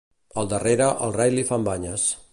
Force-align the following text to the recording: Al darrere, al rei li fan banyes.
Al 0.43 0.47
darrere, 0.53 0.87
al 1.09 1.15
rei 1.19 1.35
li 1.37 1.47
fan 1.51 1.69
banyes. 1.71 2.11